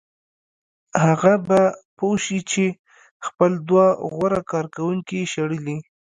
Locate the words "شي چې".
2.25-2.65